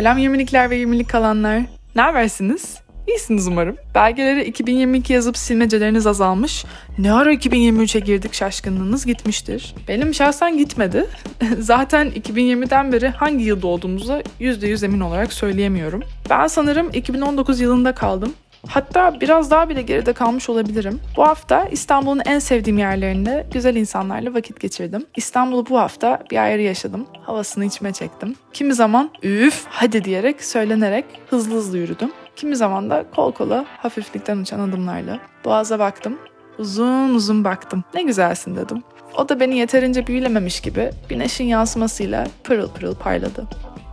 [0.00, 1.60] Selam 20'likler ve 20'lik kalanlar.
[1.96, 2.78] Ne habersiniz?
[3.08, 3.76] İyisiniz umarım.
[3.94, 6.64] Belgeleri 2022 yazıp silmeceleriniz azalmış.
[6.98, 9.74] Ne ara 2023'e girdik şaşkınlığınız gitmiştir.
[9.88, 11.06] Benim şahsen gitmedi.
[11.58, 16.02] Zaten 2020'den beri hangi yılda olduğumuza %100 emin olarak söyleyemiyorum.
[16.30, 18.32] Ben sanırım 2019 yılında kaldım.
[18.68, 21.00] Hatta biraz daha bile geride kalmış olabilirim.
[21.16, 25.06] Bu hafta İstanbul'un en sevdiğim yerlerinde güzel insanlarla vakit geçirdim.
[25.16, 27.06] İstanbul'u bu hafta bir ayrı yaşadım.
[27.22, 28.34] Havasını içime çektim.
[28.52, 32.12] Kimi zaman üf hadi diyerek söylenerek hızlı hızlı yürüdüm.
[32.36, 35.18] Kimi zaman da kol kola hafiflikten uçan adımlarla.
[35.44, 36.18] Boğaza baktım.
[36.58, 37.84] Uzun uzun baktım.
[37.94, 38.82] Ne güzelsin dedim.
[39.16, 43.46] O da beni yeterince büyülememiş gibi güneşin yansımasıyla pırıl pırıl parladı.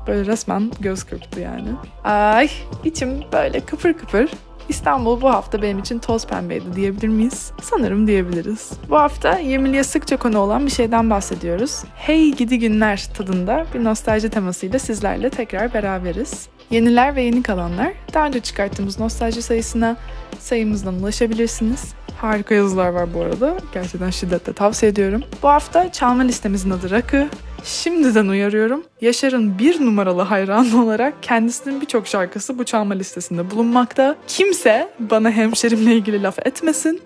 [0.08, 1.70] Böyle resmen göz kırptı yani.
[2.04, 2.50] Ay
[2.84, 4.30] içim böyle kıpır kıpır
[4.70, 7.52] İstanbul bu hafta benim için toz pembeydi diyebilir miyiz?
[7.62, 8.72] Sanırım diyebiliriz.
[8.90, 11.84] Bu hafta 20'liye sıkça konu olan bir şeyden bahsediyoruz.
[11.96, 16.48] Hey gidi günler tadında bir nostalji temasıyla sizlerle tekrar beraberiz.
[16.72, 19.98] Yeniler ve yeni kalanlar daha önce çıkarttığımız nostalji sayısına
[20.40, 21.94] sayımızdan ulaşabilirsiniz.
[22.18, 23.58] Harika yazılar var bu arada.
[23.74, 25.24] Gerçekten şiddetle tavsiye ediyorum.
[25.44, 27.28] Bu hafta çalma listemizin adı Rakı.
[27.64, 28.84] Şimdiden uyarıyorum.
[29.02, 34.16] Yaşar'ın bir numaralı hayranı olarak kendisinin birçok şarkısı bu çalma listesinde bulunmakta.
[34.28, 37.02] Kimse bana hemşerimle ilgili laf etmesin.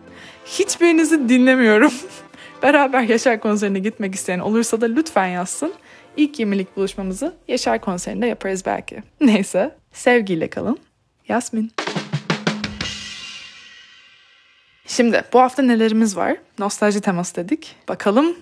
[0.46, 1.94] Hiçbirinizi dinlemiyorum.
[2.64, 5.74] Beraber Yaşar konserine gitmek isteyen olursa da lütfen yazsın.
[6.18, 9.04] İlk 20'lik buluşmamızı Yaşar konserinde yaparız belki.
[9.22, 10.78] Neyse, sevgiyle kalın.
[11.28, 11.72] Yasmin.
[14.88, 16.38] Şimdi bu hafta nelerimiz var?
[16.60, 17.76] Nostalji teması dedik.
[17.88, 18.36] Bakalım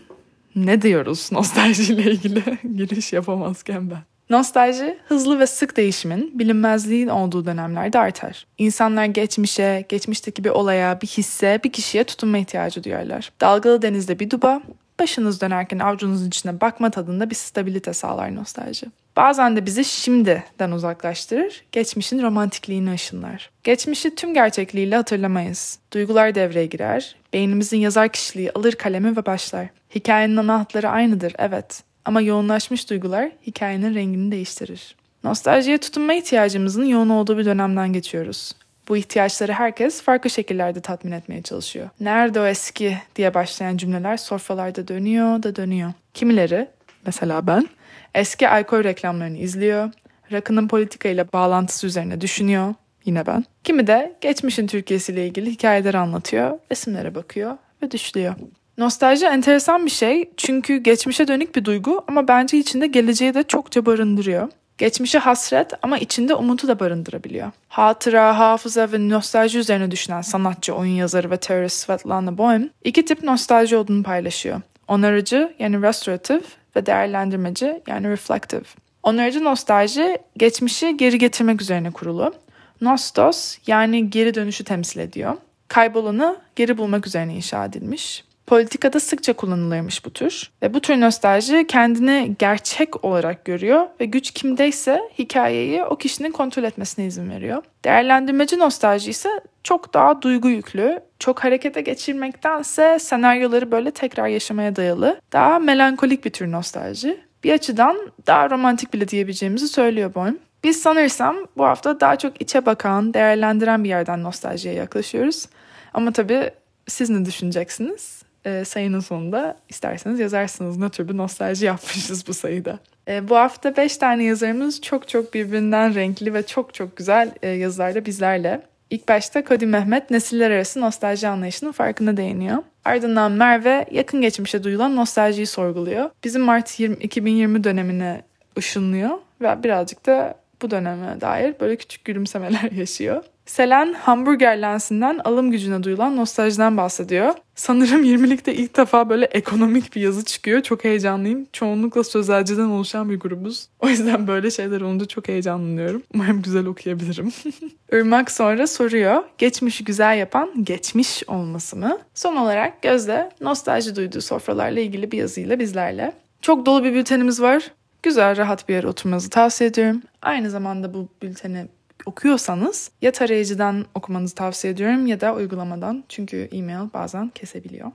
[0.65, 2.43] ne diyoruz nostaljiyle ilgili
[2.77, 3.99] giriş yapamazken ben.
[4.29, 8.47] Nostalji, hızlı ve sık değişimin, bilinmezliğin olduğu dönemlerde artar.
[8.57, 13.31] İnsanlar geçmişe, geçmişteki bir olaya, bir hisse, bir kişiye tutunma ihtiyacı duyarlar.
[13.41, 14.61] Dalgalı denizde bir duba,
[14.99, 18.85] başınız dönerken avucunuzun içine bakma tadında bir stabilite sağlar nostalji.
[19.15, 23.49] Bazen de bizi şimdiden uzaklaştırır, geçmişin romantikliğini ışınlar.
[23.63, 25.79] Geçmişi tüm gerçekliğiyle hatırlamayız.
[25.93, 29.67] Duygular devreye girer, beynimizin yazar kişiliği alır kalemi ve başlar.
[29.95, 31.83] Hikayenin ana hatları aynıdır, evet.
[32.05, 34.95] Ama yoğunlaşmış duygular hikayenin rengini değiştirir.
[35.23, 38.55] Nostaljiye tutunma ihtiyacımızın yoğun olduğu bir dönemden geçiyoruz.
[38.89, 41.89] Bu ihtiyaçları herkes farklı şekillerde tatmin etmeye çalışıyor.
[41.99, 45.93] Nerede o eski diye başlayan cümleler sofralarda dönüyor da dönüyor.
[46.13, 46.67] Kimileri,
[47.05, 47.67] mesela ben,
[48.15, 49.89] eski alkol reklamlarını izliyor,
[50.31, 52.73] rakının politikayla bağlantısı üzerine düşünüyor,
[53.05, 53.45] yine ben.
[53.63, 58.35] Kimi de geçmişin Türkiye'siyle ilgili hikayeler anlatıyor, resimlere bakıyor ve düşlüyor.
[58.77, 63.85] Nostalji enteresan bir şey çünkü geçmişe dönük bir duygu ama bence içinde geleceği de çokça
[63.85, 64.49] barındırıyor.
[64.79, 67.51] Geçmişe hasret ama içinde umutu da barındırabiliyor.
[67.69, 73.23] Hatıra, hafıza ve nostalji üzerine düşünen sanatçı, oyun yazarı ve teorist Svetlana Boym iki tip
[73.23, 74.61] nostalji olduğunu paylaşıyor.
[74.87, 76.41] Onarıcı yani restorative
[76.75, 78.63] ve değerlendirmeci yani reflective.
[79.03, 82.33] Onarıcı nostalji geçmişi geri getirmek üzerine kurulu.
[82.81, 85.37] Nostos yani geri dönüşü temsil ediyor.
[85.67, 88.23] Kaybolanı geri bulmak üzerine inşa edilmiş.
[88.49, 90.51] Politikada sıkça kullanılırmış bu tür.
[90.61, 96.63] Ve bu tür nostalji kendini gerçek olarak görüyor ve güç kimdeyse hikayeyi o kişinin kontrol
[96.63, 97.63] etmesine izin veriyor.
[97.85, 99.29] Değerlendirmeci nostalji ise
[99.63, 106.29] çok daha duygu yüklü, çok harekete geçirmektense senaryoları böyle tekrar yaşamaya dayalı, daha melankolik bir
[106.29, 107.19] tür nostalji.
[107.43, 110.39] Bir açıdan daha romantik bile diyebileceğimizi söylüyor Boym.
[110.63, 115.45] Biz sanırsam bu hafta daha çok içe bakan, değerlendiren bir yerden nostaljiye yaklaşıyoruz.
[115.93, 116.51] Ama tabii
[116.87, 118.28] siz ne düşüneceksiniz?
[118.45, 122.79] E, sayının sonunda isterseniz yazarsınız ne tür bir nostalji yapmışız bu sayıda.
[123.07, 127.49] E, bu hafta 5 tane yazarımız çok çok birbirinden renkli ve çok çok güzel e,
[127.49, 128.61] yazılarla bizlerle.
[128.89, 132.57] İlk başta Cody Mehmet nesiller arası nostalji anlayışının farkına değiniyor.
[132.85, 136.09] Ardından Merve yakın geçmişe duyulan nostaljiyi sorguluyor.
[136.23, 138.21] Bizim Mart 20, 2020 dönemine
[138.57, 139.09] ışınlıyor
[139.41, 143.23] ve birazcık da bu döneme dair böyle küçük gülümsemeler yaşıyor.
[143.49, 147.33] Selen hamburger lensinden alım gücüne duyulan nostaljiden bahsediyor.
[147.55, 150.61] Sanırım 20'likte ilk defa böyle ekonomik bir yazı çıkıyor.
[150.61, 151.47] Çok heyecanlıyım.
[151.53, 153.67] Çoğunlukla sözelciden oluşan bir grubuz.
[153.79, 156.03] O yüzden böyle şeyler olunca çok heyecanlanıyorum.
[156.13, 157.31] Umarım güzel okuyabilirim.
[157.91, 159.23] Irmak sonra soruyor.
[159.37, 161.97] Geçmişi güzel yapan geçmiş olması mı?
[162.13, 166.13] Son olarak Gözde nostalji duyduğu sofralarla ilgili bir yazıyla bizlerle.
[166.41, 167.71] Çok dolu bir bültenimiz var.
[168.03, 170.01] Güzel, rahat bir yere oturmanızı tavsiye ediyorum.
[170.21, 171.67] Aynı zamanda bu bülteni
[172.05, 176.03] okuyorsanız ya tarayıcıdan okumanızı tavsiye ediyorum ya da uygulamadan.
[176.09, 177.91] Çünkü e-mail bazen kesebiliyor.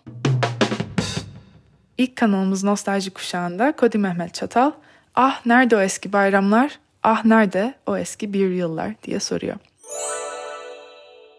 [1.99, 4.73] İlk kanalımız Nostalji Kuşağı'nda Kodi Mehmet Çatal,
[5.15, 9.57] ah nerede o eski bayramlar, ah nerede o eski bir yıllar diye soruyor.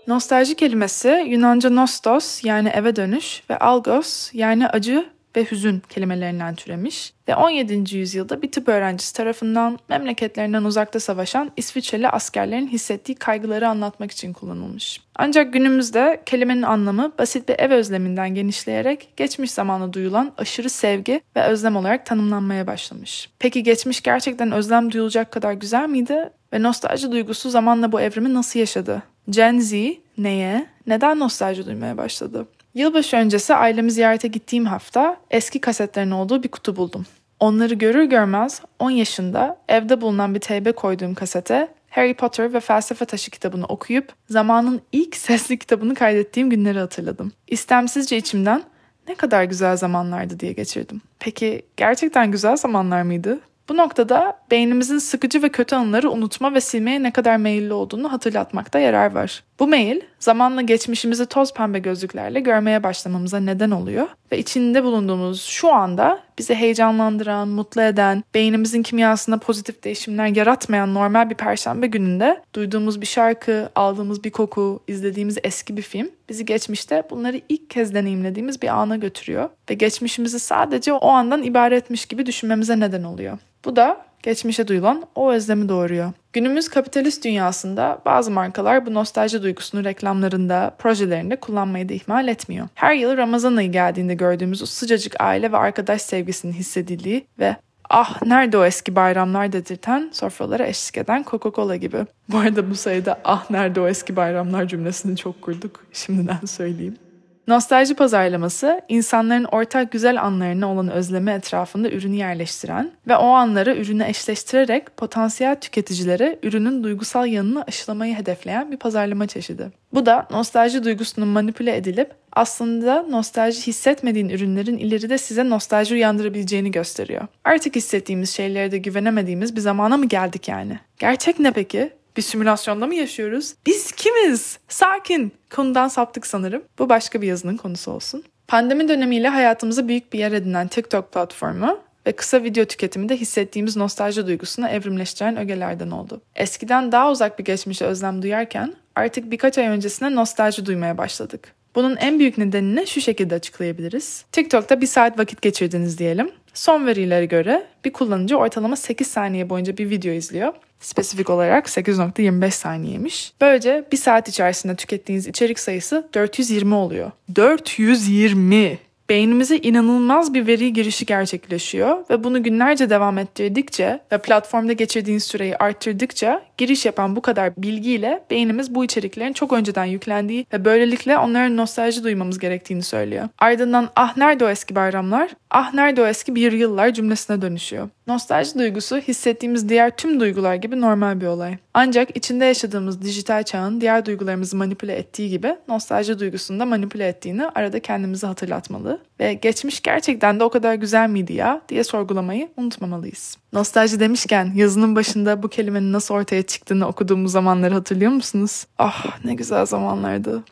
[0.07, 7.13] Nostalji kelimesi Yunanca nostos yani eve dönüş ve algos yani acı ve hüzün kelimelerinden türemiş
[7.27, 7.97] ve 17.
[7.97, 15.01] yüzyılda bir tıp öğrencisi tarafından memleketlerinden uzakta savaşan İsviçreli askerlerin hissettiği kaygıları anlatmak için kullanılmış.
[15.15, 21.43] Ancak günümüzde kelimenin anlamı basit bir ev özleminden genişleyerek geçmiş zamanda duyulan aşırı sevgi ve
[21.43, 23.29] özlem olarak tanımlanmaya başlamış.
[23.39, 26.29] Peki geçmiş gerçekten özlem duyulacak kadar güzel miydi?
[26.53, 29.03] Ve nostalji duygusu zamanla bu evrimi nasıl yaşadı?
[29.29, 29.73] Gen Z
[30.17, 32.47] neye, neden nostalji duymaya başladı?
[32.75, 37.05] Yılbaşı öncesi ailemi ziyarete gittiğim hafta eski kasetlerin olduğu bir kutu buldum.
[37.39, 43.05] Onları görür görmez 10 yaşında evde bulunan bir teybe koyduğum kasete Harry Potter ve Felsefe
[43.05, 47.31] Taşı kitabını okuyup zamanın ilk sesli kitabını kaydettiğim günleri hatırladım.
[47.47, 48.63] İstemsizce içimden
[49.07, 51.01] ne kadar güzel zamanlardı diye geçirdim.
[51.19, 53.39] Peki gerçekten güzel zamanlar mıydı?
[53.69, 58.79] Bu noktada beynimizin sıkıcı ve kötü anıları unutma ve silmeye ne kadar meyilli olduğunu hatırlatmakta
[58.79, 59.43] yarar var.
[59.59, 65.73] Bu mail zamanla geçmişimizi toz pembe gözlüklerle görmeye başlamamıza neden oluyor ve içinde bulunduğumuz şu
[65.73, 73.01] anda bizi heyecanlandıran, mutlu eden, beynimizin kimyasında pozitif değişimler yaratmayan normal bir perşembe gününde duyduğumuz
[73.01, 78.61] bir şarkı, aldığımız bir koku, izlediğimiz eski bir film bizi geçmişte bunları ilk kez deneyimlediğimiz
[78.61, 83.37] bir ana götürüyor ve geçmişimizi sadece o andan ibaretmiş gibi düşünmemize neden oluyor.
[83.65, 86.13] Bu da geçmişe duyulan o özlemi doğuruyor.
[86.33, 92.67] Günümüz kapitalist dünyasında bazı markalar bu nostalji duygusunu reklamlarında, projelerinde kullanmayı da ihmal etmiyor.
[92.75, 97.55] Her yıl Ramazan ayı geldiğinde gördüğümüz o sıcacık aile ve arkadaş sevgisinin hissedildiği ve
[97.89, 102.05] ah nerede o eski bayramlar dedirten sofralara eşlik eden Coca-Cola gibi.
[102.29, 105.85] Bu arada bu sayıda ah nerede o eski bayramlar cümlesini çok kurduk.
[105.93, 106.97] Şimdiden söyleyeyim.
[107.47, 114.09] Nostalji pazarlaması, insanların ortak güzel anlarına olan özlemi etrafında ürünü yerleştiren ve o anları ürüne
[114.09, 119.71] eşleştirerek potansiyel tüketicilere ürünün duygusal yanını aşılamayı hedefleyen bir pazarlama çeşidi.
[119.93, 127.27] Bu da nostalji duygusunun manipüle edilip aslında nostalji hissetmediğin ürünlerin ileride size nostalji uyandırabileceğini gösteriyor.
[127.43, 130.79] Artık hissettiğimiz şeylere de güvenemediğimiz bir zamana mı geldik yani?
[130.99, 131.91] Gerçek ne peki?
[132.17, 133.53] Bir simülasyonda mı yaşıyoruz?
[133.65, 134.59] Biz kimiz?
[134.67, 135.33] Sakin.
[135.49, 136.63] Konudan saptık sanırım.
[136.79, 138.23] Bu başka bir yazının konusu olsun.
[138.47, 143.75] Pandemi dönemiyle hayatımıza büyük bir yer edinen TikTok platformu ve kısa video tüketimi de hissettiğimiz
[143.77, 146.21] nostalji duygusunu evrimleştiren ögelerden oldu.
[146.35, 151.55] Eskiden daha uzak bir geçmişe özlem duyarken artık birkaç ay öncesine nostalji duymaya başladık.
[151.75, 154.25] Bunun en büyük nedenini şu şekilde açıklayabiliriz.
[154.31, 156.29] TikTok'ta bir saat vakit geçirdiniz diyelim.
[156.53, 160.53] Son verilere göre bir kullanıcı ortalama 8 saniye boyunca bir video izliyor.
[160.79, 163.33] Spesifik olarak 8.25 saniyeymiş.
[163.41, 167.11] Böylece bir saat içerisinde tükettiğiniz içerik sayısı 420 oluyor.
[167.35, 168.77] 420!
[169.09, 175.57] beynimize inanılmaz bir veri girişi gerçekleşiyor ve bunu günlerce devam ettirdikçe ve platformda geçirdiğiniz süreyi
[175.57, 181.57] arttırdıkça giriş yapan bu kadar bilgiyle beynimiz bu içeriklerin çok önceden yüklendiği ve böylelikle onların
[181.57, 183.29] nostalji duymamız gerektiğini söylüyor.
[183.39, 187.89] Ardından ah nerede o eski bayramlar, ah nerede o eski bir yıllar cümlesine dönüşüyor.
[188.07, 191.57] Nostalji duygusu hissettiğimiz diğer tüm duygular gibi normal bir olay.
[191.73, 197.47] Ancak içinde yaşadığımız dijital çağın diğer duygularımızı manipüle ettiği gibi nostalji duygusunu da manipüle ettiğini
[197.47, 203.37] arada kendimizi hatırlatmalı ve geçmiş gerçekten de o kadar güzel miydi ya diye sorgulamayı unutmamalıyız.
[203.55, 208.67] Nostalji demişken yazının başında bu kelimenin nasıl ortaya çıktığını okuduğumuz zamanları hatırlıyor musunuz?
[208.77, 210.43] Ah ne güzel zamanlardı.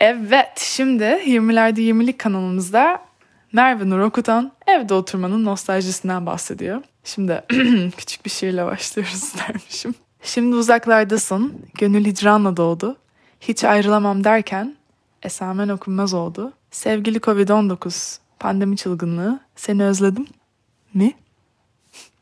[0.00, 3.02] Evet, şimdi 20'lerde 20'lik kanalımızda
[3.52, 6.82] Merve Nur Okutan evde oturmanın nostaljisinden bahsediyor.
[7.04, 7.42] Şimdi
[7.96, 9.94] küçük bir şiirle başlıyoruz dermişim.
[10.22, 12.96] Şimdi uzaklardasın, gönül hicranla doğdu.
[13.40, 14.76] Hiç ayrılamam derken
[15.22, 16.52] esamen okunmaz oldu.
[16.70, 20.26] Sevgili Covid-19, pandemi çılgınlığı, seni özledim
[20.94, 21.12] mi?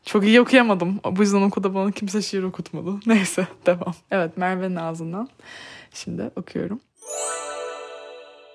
[0.05, 0.99] Çok iyi okuyamadım.
[1.11, 2.99] Bu yüzden okulda bana kimse şiir okutmadı.
[3.05, 3.93] Neyse devam.
[4.11, 5.29] Evet Merve'nin ağzından.
[5.93, 6.79] Şimdi okuyorum.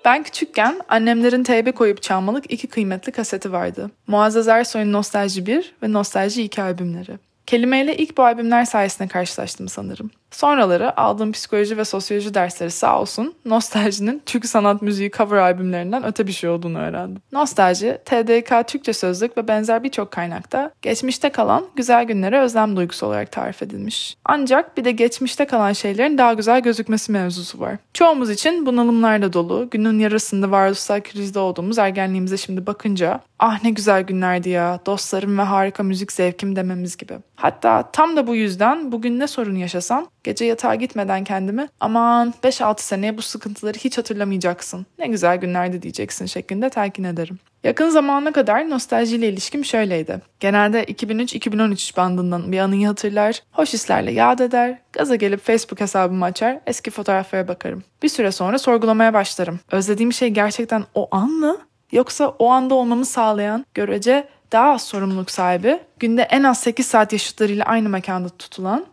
[0.05, 3.91] Ben küçükken annemlerin teybe koyup çalmalık iki kıymetli kaseti vardı.
[4.07, 7.19] Muazzez Ersoy'un Nostalji 1 ve Nostalji 2 albümleri.
[7.45, 10.11] Kelimeyle ilk bu albümler sayesinde karşılaştım sanırım.
[10.31, 16.27] Sonraları aldığım psikoloji ve sosyoloji dersleri sağ olsun nostaljinin Türk sanat müziği cover albümlerinden öte
[16.27, 17.21] bir şey olduğunu öğrendim.
[17.31, 23.31] Nostalji, TDK Türkçe sözlük ve benzer birçok kaynakta geçmişte kalan güzel günlere özlem duygusu olarak
[23.31, 24.17] tarif edilmiş.
[24.25, 27.75] Ancak bir de geçmişte kalan şeylerin daha güzel gözükmesi mevzusu var.
[27.93, 34.01] Çoğumuz için bunalımlarla dolu, günün yarısında varoluşsal krizde olduğumuz ergenliğimize şimdi bakınca ah ne güzel
[34.01, 37.13] günlerdi ya, dostlarım ve harika müzik zevkim dememiz gibi.
[37.35, 42.81] Hatta tam da bu yüzden bugün ne sorun yaşasam gece yatağa gitmeden kendimi aman 5-6
[42.81, 44.85] seneye bu sıkıntıları hiç hatırlamayacaksın.
[44.99, 47.39] Ne güzel günlerdi diyeceksin şeklinde telkin ederim.
[47.63, 50.21] Yakın zamana kadar nostaljiyle ilişkim şöyleydi.
[50.39, 56.59] Genelde 2003-2013 bandından bir anıyı hatırlar, hoş hislerle yad eder, gaza gelip Facebook hesabımı açar,
[56.67, 57.83] eski fotoğraflara bakarım.
[58.03, 59.59] Bir süre sonra sorgulamaya başlarım.
[59.71, 61.57] Özlediğim şey gerçekten o an mı?
[61.91, 67.13] Yoksa o anda olmamı sağlayan, görece daha az sorumluluk sahibi, günde en az 8 saat
[67.13, 68.85] yaşıtlarıyla aynı mekanda tutulan,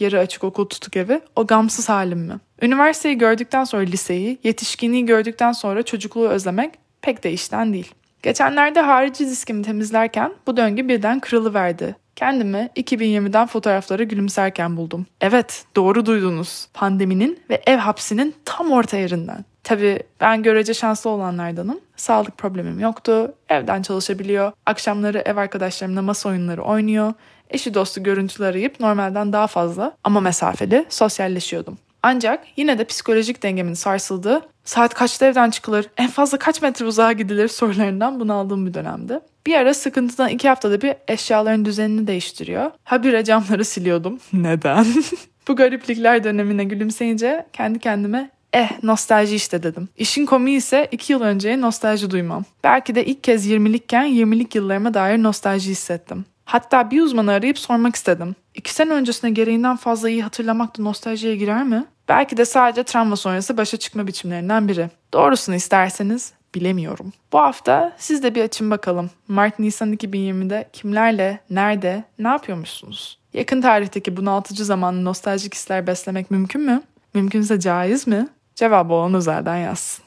[0.00, 2.34] yarı açık okul tutuk evi, o gamsız halim mi?
[2.62, 7.94] Üniversiteyi gördükten sonra liseyi, yetişkinliği gördükten sonra çocukluğu özlemek pek de işten değil.
[8.22, 11.96] Geçenlerde harici diskimi temizlerken bu döngü birden kırılıverdi.
[12.16, 15.06] Kendimi 2020'den fotoğraflara gülümserken buldum.
[15.20, 16.68] Evet, doğru duydunuz.
[16.74, 19.44] Pandeminin ve ev hapsinin tam orta yerinden.
[19.64, 21.80] Tabii ben görece şanslı olanlardanım.
[21.96, 23.34] Sağlık problemim yoktu.
[23.48, 24.52] Evden çalışabiliyor.
[24.66, 27.12] Akşamları ev arkadaşlarımla masa oyunları oynuyor.
[27.50, 31.78] Eşi dostu görüntüler arayıp normalden daha fazla ama mesafeli sosyalleşiyordum.
[32.02, 37.12] Ancak yine de psikolojik dengemin sarsıldığı, saat kaçta evden çıkılır, en fazla kaç metre uzağa
[37.12, 39.20] gidilir sorularından bunaldığım bir dönemdi.
[39.46, 42.70] Bir ara sıkıntıdan iki haftada bir eşyaların düzenini değiştiriyor.
[42.84, 44.18] Habire camları siliyordum.
[44.32, 44.86] Neden?
[45.48, 49.88] Bu gariplikler dönemine gülümseyince kendi kendime Eh nostalji işte dedim.
[49.96, 52.44] İşin komiği ise iki yıl önceye nostalji duymam.
[52.64, 56.24] Belki de ilk kez 20'likken 20'lik yıllarıma dair nostalji hissettim.
[56.44, 58.34] Hatta bir uzmanı arayıp sormak istedim.
[58.54, 61.84] İki sene öncesine gereğinden fazla iyi hatırlamak da nostaljiye girer mi?
[62.08, 64.90] Belki de sadece travma sonrası başa çıkma biçimlerinden biri.
[65.14, 67.12] Doğrusunu isterseniz bilemiyorum.
[67.32, 69.10] Bu hafta siz de bir açın bakalım.
[69.28, 73.18] Mart-Nisan 2020'de kimlerle, nerede, ne yapıyormuşsunuz?
[73.32, 76.82] Yakın tarihteki bunaltıcı zamanlı nostaljik hisler beslemek mümkün mü?
[77.14, 78.28] Mümkünse caiz mi?
[78.54, 80.04] Cevabı olan özelden yazsın.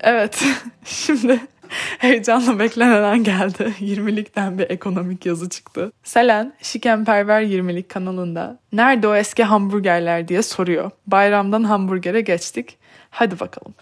[0.00, 0.44] Evet,
[0.84, 1.40] şimdi
[1.98, 3.74] heyecanla beklenen geldi.
[3.80, 5.92] 20'likten bir ekonomik yazı çıktı.
[6.04, 10.90] Selen, Şikenperver 20'lik kanalında nerede o eski hamburgerler diye soruyor.
[11.06, 12.78] Bayramdan hamburgere geçtik.
[13.10, 13.74] Hadi bakalım.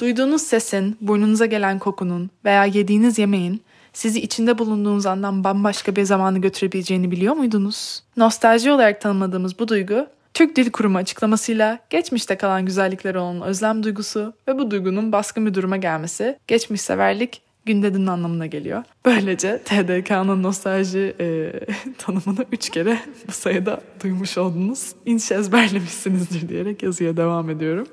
[0.00, 3.62] Duyduğunuz sesin, burnunuza gelen kokunun veya yediğiniz yemeğin
[3.92, 8.02] sizi içinde bulunduğunuz andan bambaşka bir zamanı götürebileceğini biliyor muydunuz?
[8.16, 10.06] Nostalji olarak tanımladığımız bu duygu,
[10.38, 15.54] Türk Dil Kurumu açıklamasıyla geçmişte kalan güzellikleri olan özlem duygusu ve bu duygunun baskın bir
[15.54, 18.82] duruma gelmesi, geçmiş severlik, gündedinin anlamına geliyor.
[19.04, 21.52] Böylece TDK'nın nostalji e,
[21.98, 24.92] tanımını üç kere bu sayıda duymuş oldunuz.
[25.06, 27.86] İnş ezberlemişsinizdir diyerek yazıya devam ediyorum.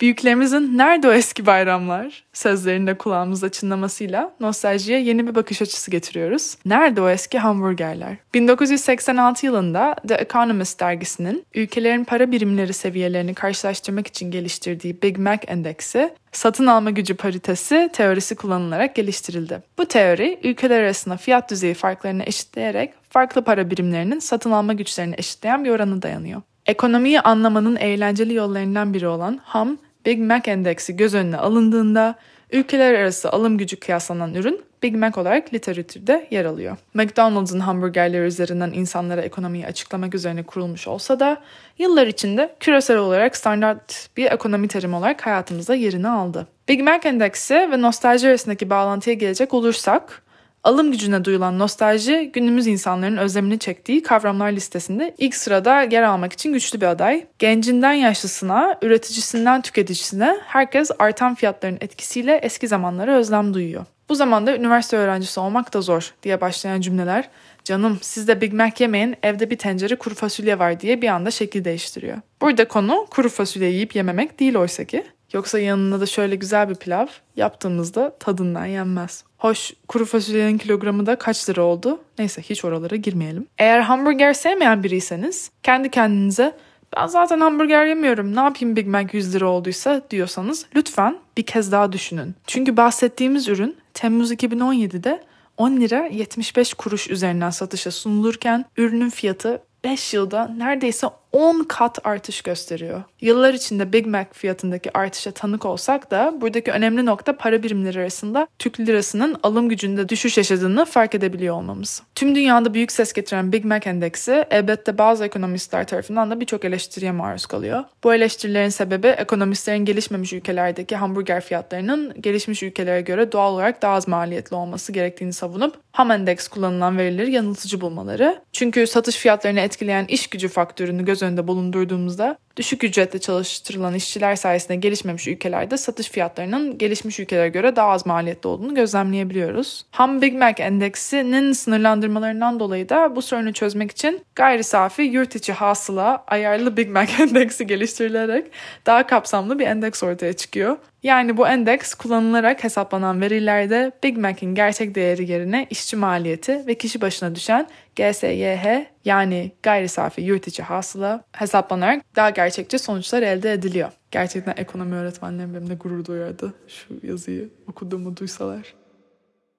[0.00, 6.56] Büyüklerimizin nerede o eski bayramlar sözlerinde kulağımızda çınlamasıyla nostaljiye yeni bir bakış açısı getiriyoruz.
[6.64, 8.16] Nerede o eski hamburgerler?
[8.34, 16.10] 1986 yılında The Economist dergisinin ülkelerin para birimleri seviyelerini karşılaştırmak için geliştirdiği Big Mac endeksi
[16.32, 19.62] satın alma gücü paritesi teorisi kullanılarak geliştirildi.
[19.78, 25.64] Bu teori ülkeler arasında fiyat düzeyi farklarını eşitleyerek farklı para birimlerinin satın alma güçlerini eşitleyen
[25.64, 26.42] bir oranı dayanıyor.
[26.66, 32.14] Ekonomiyi anlamanın eğlenceli yollarından biri olan ham Big Mac endeksi göz önüne alındığında
[32.52, 36.76] ülkeler arası alım gücü kıyaslanan ürün Big Mac olarak literatürde yer alıyor.
[36.94, 41.36] McDonald's'ın hamburgerleri üzerinden insanlara ekonomiyi açıklamak üzerine kurulmuş olsa da
[41.78, 46.46] yıllar içinde küresel olarak standart bir ekonomi terimi olarak hayatımızda yerini aldı.
[46.68, 50.22] Big Mac endeksi ve nostalji arasındaki bağlantıya gelecek olursak
[50.64, 56.52] alım gücüne duyulan nostalji günümüz insanların özlemini çektiği kavramlar listesinde ilk sırada yer almak için
[56.52, 57.26] güçlü bir aday.
[57.38, 63.84] Gencinden yaşlısına, üreticisinden tüketicisine herkes artan fiyatların etkisiyle eski zamanlara özlem duyuyor.
[64.08, 67.28] Bu zamanda üniversite öğrencisi olmak da zor diye başlayan cümleler
[67.64, 71.30] canım siz de Big Mac yemeyin evde bir tencere kuru fasulye var diye bir anda
[71.30, 72.16] şekil değiştiriyor.
[72.40, 75.04] Burada konu kuru fasulye yiyip yememek değil oysa ki.
[75.32, 77.06] Yoksa yanına da şöyle güzel bir pilav
[77.36, 79.24] yaptığımızda tadından yenmez.
[79.38, 82.00] Hoş kuru fasulyenin kilogramı da kaç lira oldu?
[82.18, 83.46] Neyse hiç oralara girmeyelim.
[83.58, 86.56] Eğer hamburger sevmeyen biriyseniz kendi kendinize
[86.96, 91.72] ben zaten hamburger yemiyorum ne yapayım Big Mac 100 lira olduysa diyorsanız lütfen bir kez
[91.72, 92.34] daha düşünün.
[92.46, 95.22] Çünkü bahsettiğimiz ürün Temmuz 2017'de
[95.56, 102.42] 10 lira 75 kuruş üzerinden satışa sunulurken ürünün fiyatı 5 yılda neredeyse 10 kat artış
[102.42, 103.02] gösteriyor.
[103.20, 108.46] Yıllar içinde Big Mac fiyatındaki artışa tanık olsak da buradaki önemli nokta para birimleri arasında
[108.58, 112.02] Türk lirasının alım gücünde düşüş yaşadığını fark edebiliyor olmamız.
[112.14, 117.12] Tüm dünyada büyük ses getiren Big Mac endeksi elbette bazı ekonomistler tarafından da birçok eleştiriye
[117.12, 117.84] maruz kalıyor.
[118.04, 124.08] Bu eleştirilerin sebebi ekonomistlerin gelişmemiş ülkelerdeki hamburger fiyatlarının gelişmiş ülkelere göre doğal olarak daha az
[124.08, 128.42] maliyetli olması gerektiğini savunup ham endeks kullanılan verileri yanıltıcı bulmaları.
[128.52, 134.36] Çünkü satış fiyatlarını etkileyen iş gücü faktörünü göz göz önünde bulundurduğumuzda düşük ücretle çalıştırılan işçiler
[134.36, 139.84] sayesinde gelişmemiş ülkelerde satış fiyatlarının gelişmiş ülkelere göre daha az maliyetli olduğunu gözlemleyebiliyoruz.
[139.90, 145.52] Ham Big Mac endeksinin sınırlandırmalarından dolayı da bu sorunu çözmek için gayri safi yurt içi
[145.52, 148.46] hasıla ayarlı Big Mac endeksi geliştirilerek
[148.86, 150.76] daha kapsamlı bir endeks ortaya çıkıyor.
[151.02, 157.00] Yani bu endeks kullanılarak hesaplanan verilerde Big Mac'in gerçek değeri yerine işçi maliyeti ve kişi
[157.00, 163.90] başına düşen GSYH yani gayri safi yurt içi hasıla hesaplanarak daha gerçekçi sonuçlar elde ediliyor.
[164.10, 168.74] Gerçekten ekonomi öğretmenlerim benimle gurur duyardı şu yazıyı okuduğumu duysalar.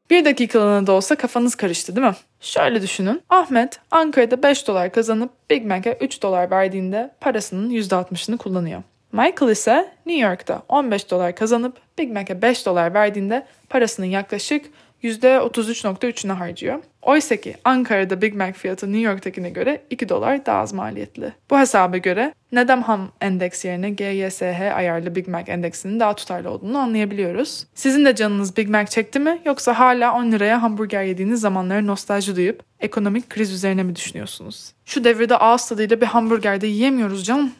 [0.10, 2.15] Bir dakikalığına da olsa kafanız karıştı değil mi?
[2.39, 3.22] Şöyle düşünün.
[3.29, 8.84] Ahmet Ankara'da 5 dolar kazanıp Big Mac'e 3 dolar verdiğinde parasının %60'ını kullanıyor.
[9.12, 14.66] Michael ise New York'ta 15 dolar kazanıp Big Mac'e 5 dolar verdiğinde parasının yaklaşık
[15.04, 16.80] %33.3'ünü harcıyor.
[17.01, 21.34] Oysa ki Ankara'da Big Mac fiyatı New York'takine göre 2 dolar daha az maliyetli.
[21.50, 26.78] Bu hesaba göre neden ham endeks yerine GYSH ayarlı Big Mac endeksinin daha tutarlı olduğunu
[26.78, 27.68] anlayabiliyoruz.
[27.75, 32.36] Sizin de canınız Big Mac çekti mi yoksa hala 10 liraya hamburger yediğiniz zamanları nostalji
[32.36, 34.74] duyup ekonomik kriz üzerine mi düşünüyorsunuz?
[34.86, 37.51] Şu devirde ağız tadıyla bir hamburger de yiyemiyoruz canım.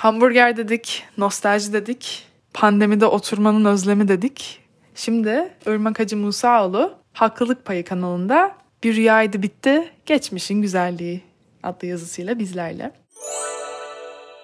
[0.00, 4.60] Hamburger dedik, nostalji dedik, pandemide oturmanın özlemi dedik.
[4.94, 8.52] Şimdi Irmak Hacı Musaoğlu Haklılık Payı kanalında
[8.84, 11.20] Bir Rüyaydı Bitti, Geçmişin Güzelliği
[11.62, 12.92] adlı yazısıyla bizlerle.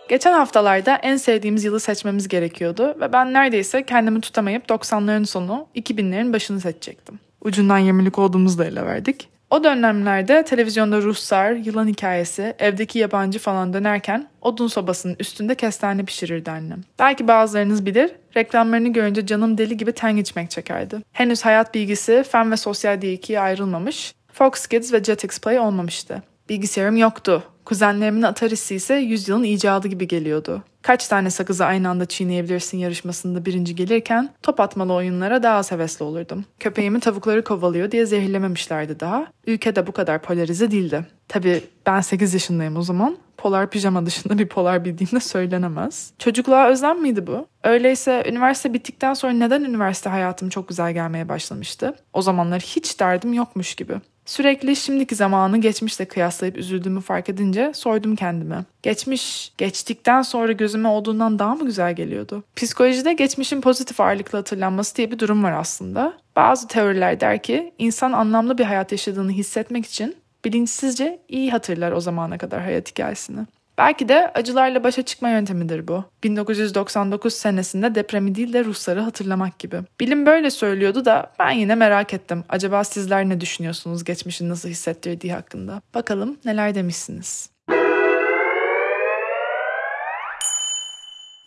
[0.09, 6.33] Geçen haftalarda en sevdiğimiz yılı seçmemiz gerekiyordu ve ben neredeyse kendimi tutamayıp 90'ların sonu 2000'lerin
[6.33, 7.19] başını seçecektim.
[7.41, 9.29] Ucundan 20'lik olduğumuzu da ele verdik.
[9.51, 16.51] O dönemlerde televizyonda Ruslar, yılan hikayesi, evdeki yabancı falan dönerken odun sobasının üstünde kestane pişirirdi
[16.51, 16.81] annem.
[16.99, 20.97] Belki bazılarınız bilir, reklamlarını görünce canım deli gibi ten içmek çekerdi.
[21.13, 26.23] Henüz hayat bilgisi, fen ve sosyal diye ikiye ayrılmamış, Fox Kids ve Jetix Play olmamıştı.
[26.49, 27.43] Bilgisayarım yoktu.
[27.65, 30.63] Kuzenlerimin Atari'si ise yüzyılın icadı gibi geliyordu.
[30.87, 36.05] Kaç tane sakızı aynı anda çiğneyebilirsin yarışmasında birinci gelirken top atmalı oyunlara daha az hevesli
[36.05, 36.45] olurdum.
[36.61, 39.27] Köpeğimi tavukları kovalıyor diye zehirlememişlerdi daha.
[39.47, 41.07] Ülke de bu kadar polarize değildi.
[41.29, 43.17] Tabii ben 8 yaşındayım o zaman.
[43.37, 46.13] Polar pijama dışında bir polar bildiğim de söylenemez.
[46.19, 47.47] Çocukluğa özlem miydi bu?
[47.65, 51.95] Öyleyse üniversite bittikten sonra neden üniversite hayatım çok güzel gelmeye başlamıştı?
[52.13, 53.95] O zamanlar hiç derdim yokmuş gibi.
[54.27, 58.65] Sürekli şimdiki zamanı geçmişle kıyaslayıp üzüldüğümü fark edince sordum kendime.
[58.83, 62.45] Geçmiş, geçtikten sonra gözüme olduğundan daha mı güzel geliyordu?
[62.57, 66.13] Psikolojide geçmişin pozitif ağırlıklı hatırlanması diye bir durum var aslında.
[66.37, 72.01] Bazı teoriler der ki insan anlamlı bir hayat yaşadığını hissetmek için bilinçsizce iyi hatırlar o
[72.01, 73.41] zamana kadar hayat hikayesini.
[73.79, 76.05] Belki de acılarla başa çıkma yöntemidir bu.
[76.25, 79.81] 1999 senesinde depremi değil de Rusları hatırlamak gibi.
[80.01, 82.45] Bilim böyle söylüyordu da ben yine merak ettim.
[82.49, 85.83] Acaba sizler ne düşünüyorsunuz geçmişin nasıl hissettirdiği hakkında?
[85.95, 87.51] Bakalım neler demişsiniz.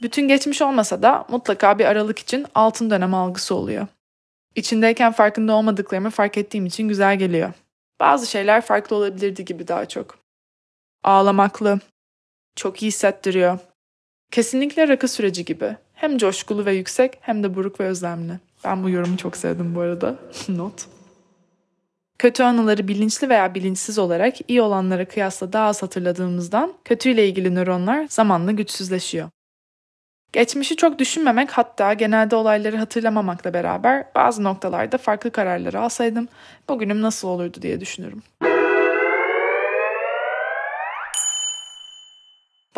[0.02, 3.88] Bütün geçmiş olmasa da mutlaka bir aralık için altın dönem algısı oluyor.
[4.56, 7.54] İçindeyken farkında olmadıklarımı fark ettiğim için güzel geliyor.
[8.00, 10.20] Bazı şeyler farklı olabilirdi gibi daha çok.
[11.04, 11.80] Ağlamaklı,
[12.60, 13.60] çok iyi hissettiriyor.
[14.32, 15.76] Kesinlikle rakı süreci gibi.
[15.94, 18.34] Hem coşkulu ve yüksek hem de buruk ve özlemli.
[18.64, 20.16] Ben bu yorumu çok sevdim bu arada.
[20.50, 20.86] Not.
[22.20, 28.08] Kötü anıları bilinçli veya bilinçsiz olarak iyi olanlara kıyasla daha az hatırladığımızdan kötüyle ilgili nöronlar
[28.10, 29.30] zamanla güçsüzleşiyor.
[30.34, 36.28] Geçmişi çok düşünmemek hatta genelde olayları hatırlamamakla beraber bazı noktalarda farklı kararları alsaydım
[36.70, 38.24] bugünüm nasıl olurdu diye düşünürüm.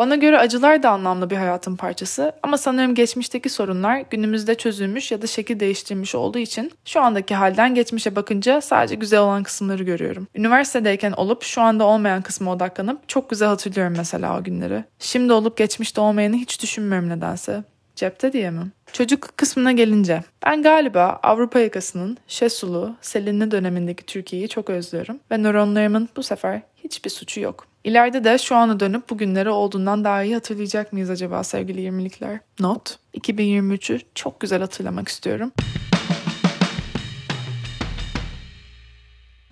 [0.02, 5.22] Bana göre acılar da anlamlı bir hayatın parçası ama sanırım geçmişteki sorunlar günümüzde çözülmüş ya
[5.22, 10.26] da şekil değiştirmiş olduğu için şu andaki halden geçmişe bakınca sadece güzel olan kısımları görüyorum.
[10.34, 14.84] Üniversitedeyken olup şu anda olmayan kısma odaklanıp çok güzel hatırlıyorum mesela o günleri.
[14.98, 17.64] Şimdi olup geçmişte olmayanı hiç düşünmüyorum nedense.
[17.96, 18.62] Cepte diye mi?
[18.92, 26.08] Çocuk kısmına gelince ben galiba Avrupa yakasının Şesulu, Selinli dönemindeki Türkiye'yi çok özlüyorum ve nöronlarımın
[26.16, 27.71] bu sefer hiçbir suçu yok.
[27.84, 32.38] İleride de şu ana dönüp bugünleri olduğundan daha iyi hatırlayacak mıyız acaba sevgili 20'likler?
[32.60, 35.52] Not, 2023'ü çok güzel hatırlamak istiyorum.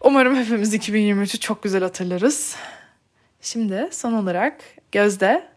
[0.00, 2.56] Umarım hepimiz 2023'ü çok güzel hatırlarız.
[3.40, 4.54] Şimdi son olarak
[4.92, 5.48] Gözde,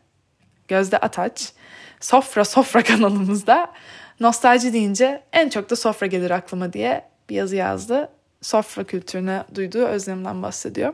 [0.67, 1.53] Gözde Ataç,
[1.99, 3.71] Sofra Sofra kanalımızda
[4.19, 8.09] nostalji deyince en çok da sofra gelir aklıma diye bir yazı yazdı.
[8.41, 10.93] Sofra kültürüne duyduğu özlemden bahsediyor.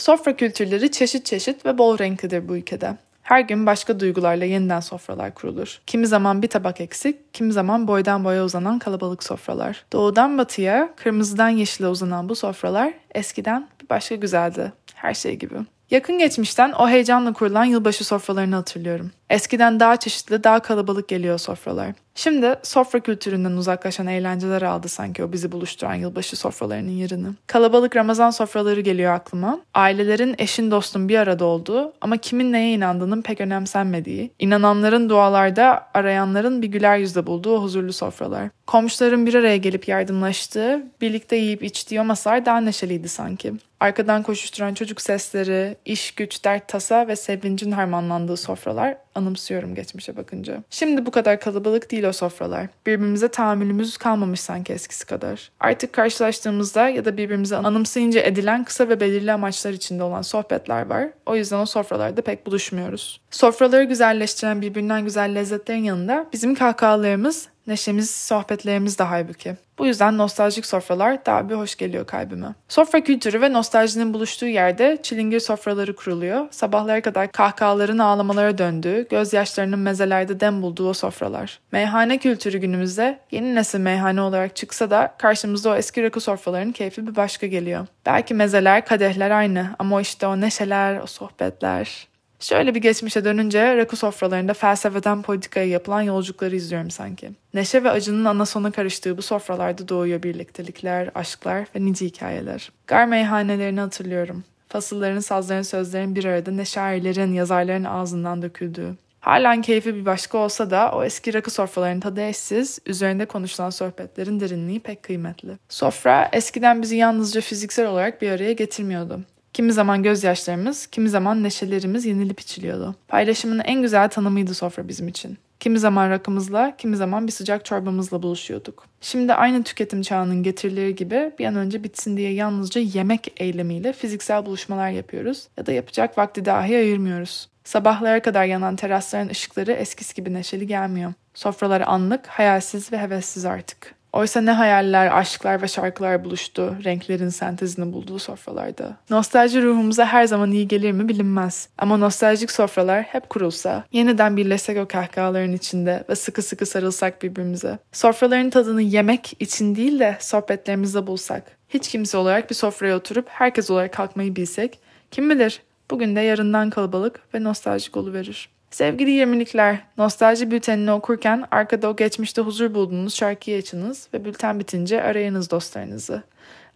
[0.00, 2.96] Sofra kültürleri çeşit çeşit ve bol renklidir bu ülkede.
[3.22, 5.80] Her gün başka duygularla yeniden sofralar kurulur.
[5.86, 9.84] Kimi zaman bir tabak eksik, kimi zaman boydan boya uzanan kalabalık sofralar.
[9.92, 15.54] Doğudan batıya, kırmızıdan yeşile uzanan bu sofralar eskiden bir başka güzeldi her şey gibi.
[15.90, 19.10] Yakın geçmişten o heyecanla kurulan yılbaşı sofralarını hatırlıyorum.
[19.30, 21.92] Eskiden daha çeşitli, daha kalabalık geliyor sofralar.
[22.14, 27.26] Şimdi sofra kültüründen uzaklaşan eğlenceler aldı sanki o bizi buluşturan yılbaşı sofralarının yerini.
[27.46, 29.60] Kalabalık Ramazan sofraları geliyor aklıma.
[29.74, 36.62] Ailelerin eşin dostun bir arada olduğu ama kimin neye inandığının pek önemsenmediği, inananların dualarda, arayanların
[36.62, 38.48] bir güler yüzle bulduğu o huzurlu sofralar.
[38.66, 43.52] Komşuların bir araya gelip yardımlaştığı, birlikte yiyip içtiği o masalar daha neşeliydi sanki.
[43.80, 50.62] Arkadan koşuşturan çocuk sesleri, iş güç, dert tasa ve sevincin harmanlandığı sofralar anımsıyorum geçmişe bakınca.
[50.70, 52.66] Şimdi bu kadar kalabalık değil o sofralar.
[52.86, 55.50] Birbirimize tahammülümüz kalmamış sanki eskisi kadar.
[55.60, 61.08] Artık karşılaştığımızda ya da birbirimize anımsayınca edilen kısa ve belirli amaçlar içinde olan sohbetler var.
[61.26, 63.20] O yüzden o sofralarda pek buluşmuyoruz.
[63.30, 69.56] Sofraları güzelleştiren birbirinden güzel lezzetlerin yanında bizim kahkahalarımız, neşemiz, sohbetlerimiz de halbuki.
[69.80, 72.46] Bu yüzden nostaljik sofralar daha bir hoş geliyor kalbime.
[72.68, 76.46] Sofra kültürü ve nostaljinin buluştuğu yerde çilingir sofraları kuruluyor.
[76.50, 81.60] Sabahlara kadar kahkahaların ağlamalara döndüğü, gözyaşlarının mezelerde dem bulduğu o sofralar.
[81.72, 87.06] Meyhane kültürü günümüzde yeni nesil meyhane olarak çıksa da karşımızda o eski rakı sofraların keyfi
[87.06, 87.86] bir başka geliyor.
[88.06, 92.09] Belki mezeler, kadehler aynı ama işte o neşeler, o sohbetler,
[92.40, 97.30] Şöyle bir geçmişe dönünce rakı sofralarında felsefeden politikaya yapılan yolculukları izliyorum sanki.
[97.54, 102.70] Neşe ve acının ana sona karıştığı bu sofralarda doğuyor birliktelikler, aşklar ve nice hikayeler.
[102.86, 104.44] Gar meyhanelerini hatırlıyorum.
[104.68, 108.94] Fasılların, sazların, sözlerin bir arada ne şairlerin, yazarların ağzından döküldüğü.
[109.20, 114.40] Halen keyfi bir başka olsa da o eski rakı sofralarının tadı eşsiz, üzerinde konuşulan sohbetlerin
[114.40, 115.50] derinliği pek kıymetli.
[115.68, 119.20] Sofra eskiden bizi yalnızca fiziksel olarak bir araya getirmiyordu.
[119.52, 122.94] Kimi zaman gözyaşlarımız, kimi zaman neşelerimiz yenilip içiliyordu.
[123.08, 125.38] Paylaşımın en güzel tanımıydı sofra bizim için.
[125.60, 128.86] Kimi zaman rakımızla, kimi zaman bir sıcak çorbamızla buluşuyorduk.
[129.00, 134.46] Şimdi aynı tüketim çağının getirileri gibi bir an önce bitsin diye yalnızca yemek eylemiyle fiziksel
[134.46, 137.48] buluşmalar yapıyoruz ya da yapacak vakti dahi ayırmıyoruz.
[137.64, 141.12] Sabahlara kadar yanan terasların ışıkları eskisi gibi neşeli gelmiyor.
[141.34, 143.94] Sofralar anlık, hayalsiz ve hevessiz artık.
[144.12, 148.96] Oysa ne hayaller, aşklar ve şarkılar buluştu, renklerin sentezini bulduğu sofralarda.
[149.10, 151.68] Nostalji ruhumuza her zaman iyi gelir mi bilinmez.
[151.78, 157.78] Ama nostaljik sofralar hep kurulsa, yeniden birleşsek o kahkahaların içinde ve sıkı sıkı sarılsak birbirimize.
[157.92, 161.42] Sofraların tadını yemek için değil de sohbetlerimizde bulsak.
[161.68, 164.78] Hiç kimse olarak bir sofraya oturup herkes olarak kalkmayı bilsek,
[165.10, 168.48] kim bilir bugün de yarından kalabalık ve nostaljik verir.
[168.70, 175.02] Sevgili 20'likler, nostalji bültenini okurken arkada o geçmişte huzur bulduğunuz şarkıyı açınız ve bülten bitince
[175.02, 176.22] arayınız dostlarınızı.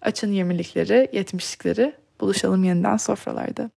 [0.03, 3.71] Açın 20'likleri, 70'likleri, buluşalım yeniden sofralarda.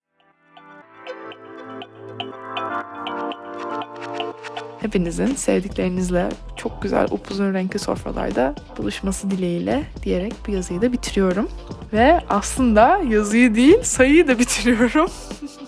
[4.81, 11.49] Hepinizin sevdiklerinizle çok güzel upuzun renkli sofralarda buluşması dileğiyle diyerek bu yazıyı da bitiriyorum.
[11.93, 15.11] Ve aslında yazıyı değil sayıyı da bitiriyorum.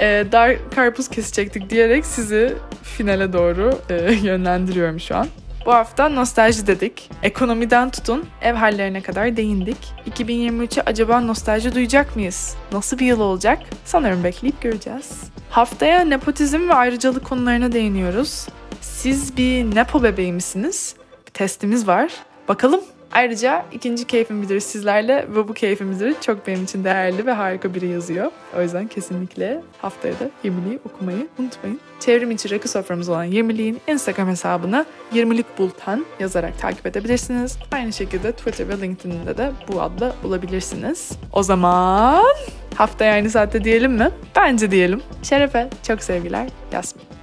[0.00, 5.26] e, dar karpuz kesecektik diyerek sizi finale doğru e, yönlendiriyorum şu an.
[5.66, 7.10] Bu hafta nostalji dedik.
[7.22, 9.76] Ekonomiden tutun ev hallerine kadar değindik.
[10.10, 12.56] 2023'e acaba nostalji duyacak mıyız?
[12.72, 13.58] Nasıl bir yıl olacak?
[13.84, 15.10] Sanırım bekleyip göreceğiz.
[15.50, 18.46] Haftaya nepotizm ve ayrıcalık konularına değiniyoruz.
[18.80, 20.94] Siz bir nepo bebeği misiniz?
[21.26, 22.12] Bir testimiz var.
[22.48, 22.80] Bakalım
[23.12, 27.74] Ayrıca ikinci keyfim bilir sizlerle ve bu keyfim bilir çok benim için değerli ve harika
[27.74, 28.32] biri yazıyor.
[28.58, 31.80] O yüzden kesinlikle haftaya da 20'liği okumayı unutmayın.
[32.00, 37.58] Çevrim içi rakı soframız olan 20'liğin Instagram hesabına 20'lik bultan yazarak takip edebilirsiniz.
[37.72, 41.10] Aynı şekilde Twitter ve LinkedIn'de de bu adla bulabilirsiniz.
[41.32, 42.24] O zaman
[42.74, 44.10] haftaya aynı saatte diyelim mi?
[44.36, 45.02] Bence diyelim.
[45.22, 47.17] Şerefe çok sevgiler Yasmin.